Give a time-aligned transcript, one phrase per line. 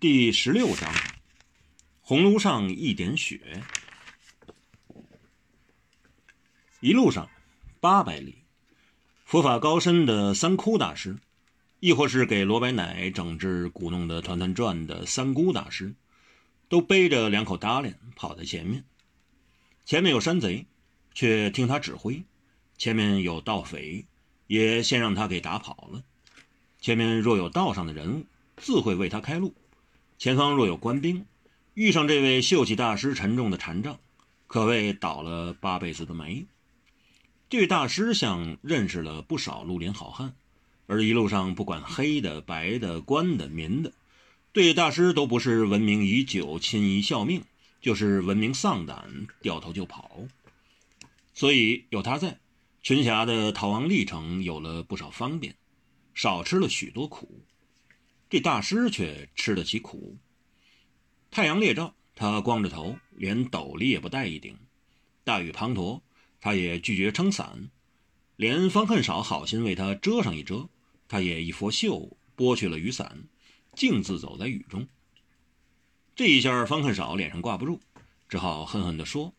[0.00, 0.94] 第十六章：
[2.02, 3.64] 红炉上一点雪。
[6.78, 7.28] 一路上
[7.80, 8.36] 八百里，
[9.24, 11.18] 佛法高深的三窟大师，
[11.80, 15.96] 亦或是给罗白奶整治鼓弄得团团转的三姑大师，
[16.68, 18.84] 都背着两口搭裢跑在前面。
[19.84, 20.66] 前面有山贼，
[21.12, 22.22] 却听他指挥；
[22.76, 24.06] 前面有盗匪，
[24.46, 26.04] 也先让他给打跑了。
[26.80, 28.26] 前面若有道上的人物，
[28.58, 29.48] 自会为他开路；
[30.18, 31.26] 前方若有官兵，
[31.74, 34.00] 遇上这位秀气大师沉重的禅杖，
[34.48, 36.44] 可谓倒了八辈子的霉。
[37.48, 40.34] 这位大师像认识了不少绿林好汉，
[40.88, 43.92] 而一路上不管黑的、白的、官的、民的，
[44.52, 47.44] 对大师都不是闻名已久、亲昵效命，
[47.80, 50.10] 就是闻名丧胆、掉头就跑。
[51.32, 52.40] 所以有他在，
[52.82, 55.54] 群侠的逃亡历程有了不少方便，
[56.12, 57.40] 少吃了许多苦。
[58.30, 60.16] 这大师却吃得起苦。
[61.30, 64.54] 太阳烈照，他光着头，连斗笠也不带一顶；
[65.24, 66.00] 大雨滂沱。
[66.40, 67.68] 他也拒绝撑伞，
[68.36, 70.68] 连方恨少好心为他遮上一遮，
[71.08, 73.24] 他也一拂袖拨去了雨伞，
[73.74, 74.86] 径自走在雨中。
[76.14, 77.80] 这一下，方恨少脸上挂不住，
[78.28, 79.34] 只好恨恨地说：“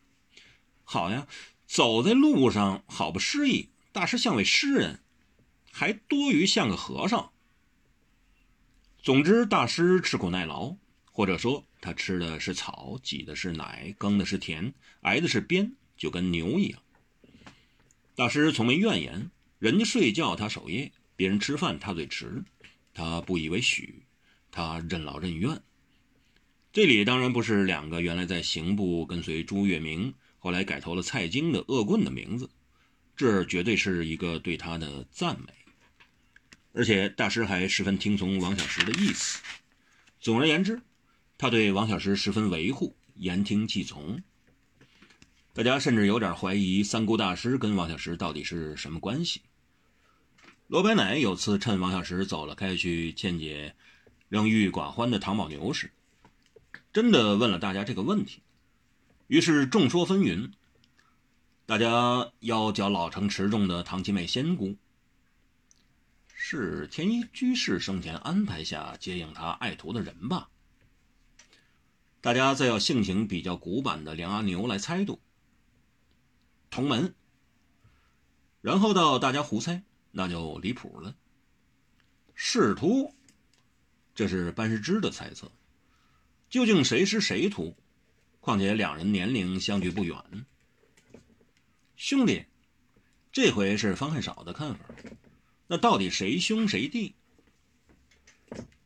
[0.84, 1.26] 好呀，
[1.66, 3.70] 走在路上好不诗意。
[3.92, 5.00] 大师像位诗人，
[5.72, 7.32] 还多余像个和尚。
[9.02, 10.76] 总之，大师吃苦耐劳，
[11.10, 16.82] 或者说他吃的是草，挤的是奶，耕的是田，挨的是鞭，就跟牛一样。”
[18.14, 22.44] 大师从没怨言，人家睡觉他守夜，别人吃饭他最迟，
[22.92, 24.02] 他不以为许，
[24.50, 25.62] 他任劳任怨。
[26.70, 32.50] 这里当然不是两个原来在刑部跟随朱月明，后来改投了蔡京的恶棍的名字，
[33.16, 35.54] 这绝对是一个对他的赞美。
[36.72, 39.40] 而且大师还十分听从王小石的意思。
[40.20, 40.80] 总而言之，
[41.38, 44.22] 他对王小石十分维护，言听计从。
[45.52, 49.42] 大家甚至有点怀疑三姑大师跟王小石到底是什么关系。
[50.68, 53.74] 罗白奶有次趁王小石走了开去见解
[54.28, 55.90] 仍郁郁寡欢的唐宝牛时，
[56.92, 58.40] 真的问了大家这个问题。
[59.26, 60.50] 于是众说纷纭。
[61.66, 64.76] 大家要叫老成持重的唐七妹仙姑，
[66.42, 70.48] 是天一居士生前安排下接应他爱徒的人吧？
[72.22, 75.20] 大家再要性情比较古板的梁阿牛来猜度。
[76.70, 77.14] 同门，
[78.62, 81.14] 然后到大家胡猜，那就离谱了。
[82.34, 83.14] 师徒，
[84.14, 85.52] 这是班师之的猜测。
[86.48, 87.76] 究竟谁师谁徒？
[88.40, 90.16] 况且两人年龄相距不远。
[91.96, 92.46] 兄弟，
[93.30, 94.86] 这回是方恨少的看法。
[95.72, 97.14] 那到底谁兄谁弟？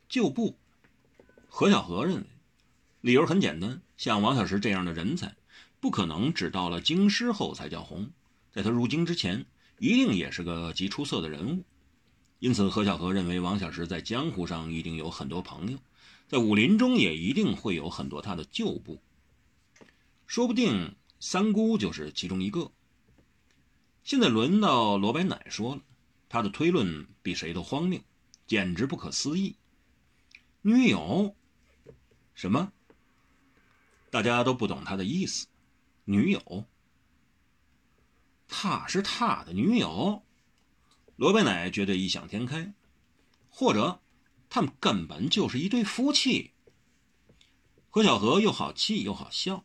[0.07, 0.59] 就不，
[1.49, 2.25] 何小何认为，
[3.01, 5.35] 理由很简单，像王小石这样的人才。
[5.81, 8.11] 不可能只到了京师后才叫红，
[8.53, 9.47] 在他入京之前，
[9.79, 11.65] 一定也是个极出色的人物。
[12.39, 15.79] 因此，何小何认为王小石在江湖上一定有很多朋友，
[16.29, 19.01] 在武林中也一定会有很多他的旧部，
[20.27, 22.71] 说不定三姑就是其中一个。
[24.03, 25.83] 现在轮到罗白奶说了，
[26.29, 28.01] 他的推论比谁都荒谬，
[28.47, 29.57] 简直不可思议。
[30.63, 31.35] 女友？
[32.35, 32.73] 什么？
[34.11, 35.47] 大家都不懂他的意思。
[36.05, 36.65] 女友，
[38.47, 40.23] 他是他的女友，
[41.17, 42.75] 罗贝奶觉得异想天开，
[43.49, 44.01] 或者
[44.49, 46.53] 他们根本就是一对夫妻。
[47.91, 49.65] 何小荷又好气又好笑，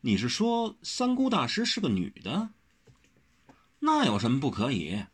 [0.00, 2.50] 你是说三姑大师是个女的？
[3.80, 5.04] 那有什么不可以？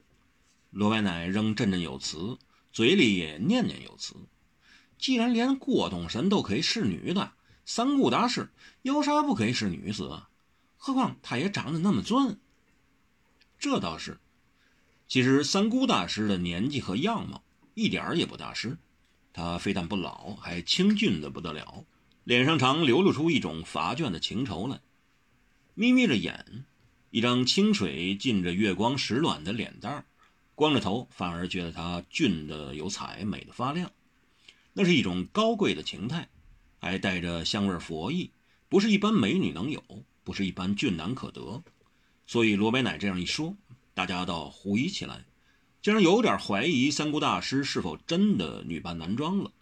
[0.71, 2.39] 罗白奶仍振振有词，
[2.73, 4.15] 嘴里也念念有词。
[4.99, 7.33] 既然连郭东神都可以是女的，
[7.65, 8.51] 三姑大师
[8.83, 10.23] 有啥不可以是女子？
[10.77, 12.39] 何况她也长得那么俊。
[13.59, 14.19] 这倒是。
[15.07, 17.43] 其实三姑大师的年纪和样貌
[17.75, 18.77] 一点也不大师，
[19.33, 21.87] 他非但不老，还清俊的不得了，
[22.25, 24.81] 脸上常流露出一种乏倦的情愁来，
[25.72, 26.66] 眯眯着眼，
[27.10, 30.04] 一张清水浸着月光石卵的脸蛋儿，
[30.59, 33.93] 光着头反而觉得她俊的有彩，美的发亮。
[34.72, 36.28] 那是一种高贵的情态，
[36.81, 38.33] 还带着香味佛意，
[38.69, 39.81] 不是一般美女能有。
[40.25, 41.63] 不是一般俊男可得，
[42.27, 43.57] 所以罗白奶这样一说，
[43.95, 45.25] 大家倒狐疑起来，
[45.81, 49.53] 竟然有点怀疑三姑大师是否真的女扮男装了。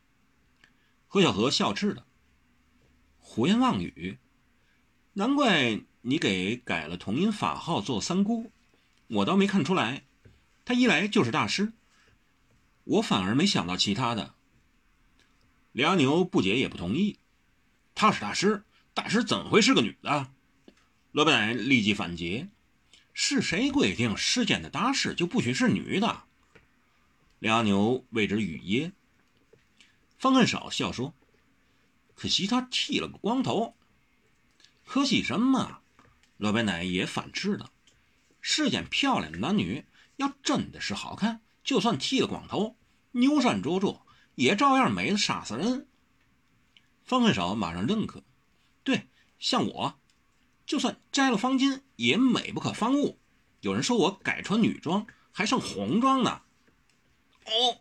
[1.07, 2.07] 何小荷笑斥道
[3.21, 4.17] ：“胡言妄语！
[5.13, 8.51] 难怪你给改了同音法号做三姑，
[9.09, 10.05] 我倒没看出来。
[10.67, 11.73] 他一来就是大师，
[12.85, 14.35] 我反而没想到其他的。”
[15.73, 17.19] 李阿牛不解也不同意。
[17.95, 20.31] 他是大师，大师怎会是个女的？
[21.13, 22.49] 罗白奶立即反诘
[23.15, 26.25] ：“是谁规定世间的大师就不许是女的？”
[27.39, 28.93] 李阿牛为之语噎。
[30.19, 31.15] 方恨少笑说
[32.17, 33.77] ：“可惜他剃了个光头。”
[34.85, 35.81] 可惜什么？
[36.39, 37.71] 罗白奶也反斥道
[38.43, 39.85] ：“世间漂亮的男女，
[40.17, 42.77] 要真的是好看，就算剃了光头，
[43.13, 45.89] 牛山灼灼，也照样美的杀死人。”
[47.05, 48.25] 方恨少马上认可
[48.83, 49.09] ：“对，
[49.39, 49.99] 像我，
[50.67, 53.19] 就算摘了方巾，也美不可方物。
[53.61, 56.43] 有人说我改穿女装，还剩红装呢。”
[57.47, 57.81] 哦，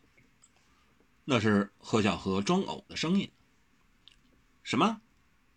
[1.23, 3.31] 那是何小荷装偶的声音。
[4.61, 5.01] 什么？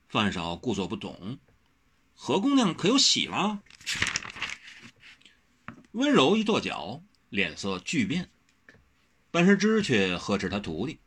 [0.09, 1.39] 范少故作不懂，
[2.15, 3.63] 何姑娘可有喜了？
[5.93, 8.29] 温柔一跺脚，脸色巨变。
[9.31, 10.99] 半世之却呵斥他徒弟：“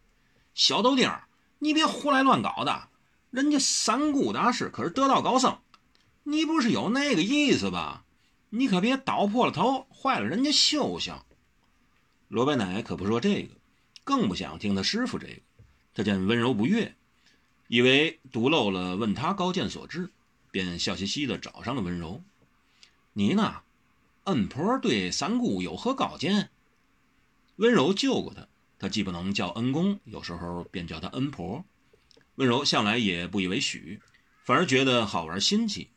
[0.56, 1.12] 小豆丁，
[1.60, 2.90] 你别胡来乱搞的！
[3.30, 5.60] 人家三姑大师可是得道高僧，
[6.24, 8.04] 你不是有那个意思吧？
[8.50, 11.16] 你可别捣破了头，坏了人家修行。”
[12.28, 13.56] 罗白奶可不说这个，
[14.04, 15.42] 更不想听他师傅这个。
[15.94, 16.96] 他见温柔不悦。
[17.68, 20.10] 以为读漏了，问他高见所致，
[20.52, 22.22] 便笑嘻嘻地找上了温柔。
[23.14, 23.62] 你呢，
[24.26, 26.50] 恩婆对三姑有何高见？
[27.58, 28.48] 温柔救过他，
[28.80, 31.66] 他既不能叫恩公，有时候便叫他恩婆。
[32.36, 34.00] 温柔向来也不以为许，
[34.44, 35.90] 反而觉得好玩新奇。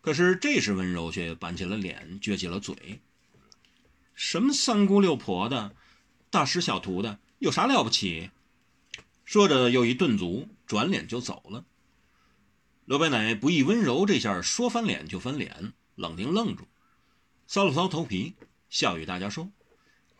[0.00, 3.00] 可是这时温柔却板起了脸，撅起了嘴。
[4.14, 5.74] 什么三姑六婆的，
[6.30, 8.30] 大师小徒的，有啥了不起？
[9.24, 10.48] 说着又一顿足。
[10.68, 11.64] 转脸就走了。
[12.84, 16.68] 刘白奶不意温柔这下说翻脸就翻脸，冷丁愣住，
[17.48, 18.34] 搔了搔头皮，
[18.68, 19.50] 笑语大家说：“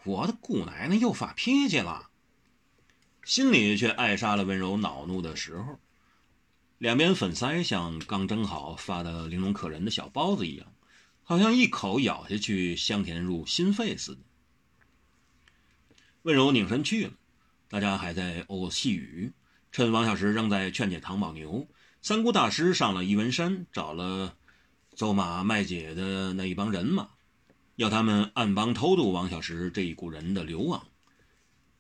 [0.05, 2.09] 我的姑奶奶又发脾气了。”
[3.23, 5.79] 心里却爱杀了温柔恼怒的时候。
[6.79, 10.73] 两边粉腮像刚蒸好发的玲珑可人的小包子一样，
[11.23, 14.21] 好像一口咬下去香甜入心肺似的。
[16.23, 17.13] 温柔拧身去了，
[17.69, 19.35] 大家还在哦细语。
[19.71, 21.69] 趁王小石仍在劝解唐宝牛，
[22.01, 24.35] 三姑大师上了一文山，找了
[24.95, 27.11] 走马卖姐的那一帮人马，
[27.79, 30.85] 要他们暗帮偷渡王小石这一股人的流亡。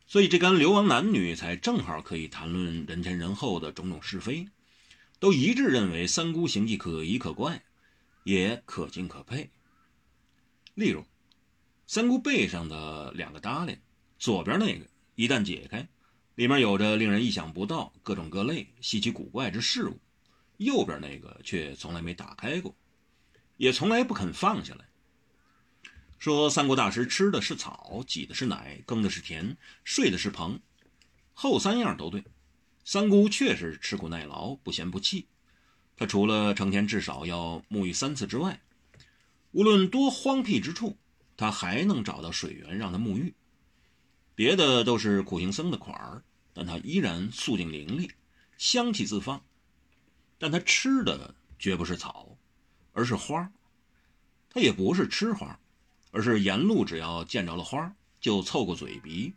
[0.06, 4.47] 所以这干流亡男女才正好可以谈论人前人后的种种是非，
[5.19, 7.65] 都一致认为三姑行迹可疑可怪，
[8.23, 9.50] 也可敬可佩。
[10.75, 11.05] 例如，
[11.89, 13.83] 三姑背上的两个搭链，
[14.21, 14.87] 左边那个
[15.17, 15.89] 一旦解开。
[16.37, 19.99] 里面有着令人意想不到、各种各类稀奇古怪之事物，
[20.59, 22.73] 右边那个却从来没打开过，
[23.56, 24.88] 也从来不肯放下来。
[26.19, 30.61] 说三国大师吃的是草，挤的是奶，耕的是田，睡的是棚，
[31.32, 32.25] 后三样都对。
[32.85, 35.26] 三姑确实吃苦耐劳，不嫌不弃。
[35.97, 38.61] 他除了成天至少要沐浴三次之外，
[39.53, 40.97] 无论多荒僻之处，
[41.37, 43.35] 他还能找到水源让他沐浴。
[44.35, 46.23] 别的都是苦行僧的款儿。
[46.55, 48.11] 但他依然素净伶俐，
[48.56, 49.44] 香气自放。
[50.38, 52.37] 但他吃的绝不是草，
[52.93, 53.53] 而是花。
[54.50, 55.61] 他也不是吃花，
[56.10, 59.34] 而是沿路只要见着了花，就凑过嘴鼻，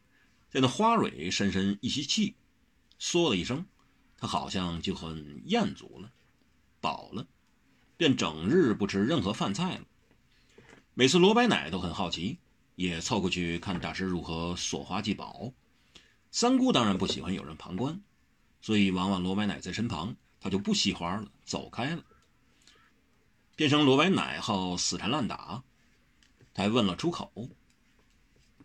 [0.50, 2.36] 在那花蕊深深一吸气，
[3.00, 3.66] 嗦了一声，
[4.18, 6.12] 他好像就很厌足了，
[6.80, 7.26] 饱了，
[7.98, 9.86] 便整日不吃任何饭菜了。
[10.94, 12.38] 每次罗白奶都很好奇，
[12.76, 15.54] 也凑过去看大师如何锁花祭宝。
[16.32, 18.02] 三姑当然不喜欢有人旁观，
[18.62, 22.04] 所以往往罗白奶在身旁，他就不吸花了，走开了。
[23.56, 25.64] 变成罗白奶后死缠烂打，
[26.54, 27.32] 他还问了出口：“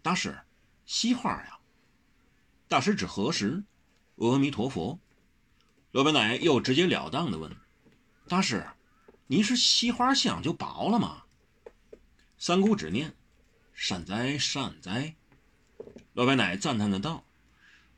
[0.02, 0.38] 大师，
[0.84, 1.58] 西花呀？”
[2.68, 3.64] 大师指何时？
[4.16, 4.98] 阿弥陀佛。
[5.92, 7.54] 罗白奶又直截了当的问
[8.28, 8.66] ：“大师，
[9.26, 11.24] 你是西花香就饱了吗？”
[12.38, 13.14] 三姑只念
[13.72, 15.14] ：“善哉善哉。”
[16.14, 17.24] 罗白奶赞叹的道。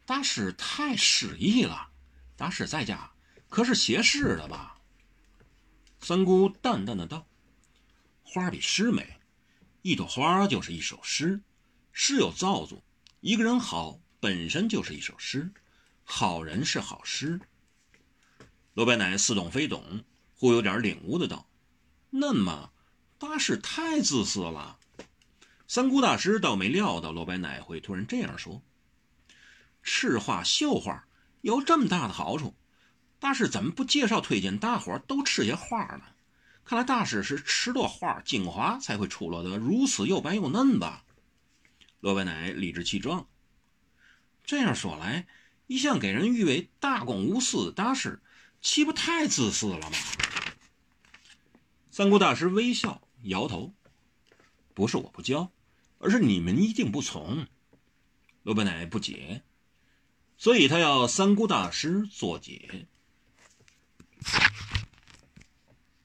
[0.05, 1.91] 大师太诗意了，
[2.35, 3.11] 大师在家
[3.51, 4.81] 可是写诗的吧？
[6.01, 7.27] 三姑淡淡的道
[8.25, 9.18] ：“花比诗美，
[9.89, 11.41] 一朵花就是一首诗。
[11.93, 12.85] 诗有造作，
[13.21, 15.51] 一个人好本身就是一首诗，
[16.05, 17.41] 好人是好诗。”
[18.75, 20.05] 罗白奶似懂非懂，
[20.35, 21.49] 忽有点领悟的道
[22.11, 22.71] ：“那么，
[23.19, 24.79] 大师太自私了。”
[25.67, 28.63] 三姑大师倒没料到罗白奶会突然这样说。
[29.83, 31.09] 吃花绣花
[31.41, 32.55] 有这么大的好处，
[33.19, 36.03] 大师怎么不介绍推荐大伙都吃些花呢？
[36.69, 41.03] 看来大师是吃多花精华才会出落得如此又白又嫩吧？
[42.01, 43.27] 罗白奶理直气壮。
[44.45, 45.27] 这样说来，
[45.67, 48.21] 一向给人誉为大公无私的大师，
[48.61, 49.97] 岂不太自私了吗？
[51.91, 53.73] 三姑大师微笑摇头
[54.75, 55.51] ：“不是我不教，
[55.97, 57.47] 而是你们一定不从。”
[58.45, 59.43] 罗白奶不解，
[60.37, 62.87] 所以他要三姑大师做解。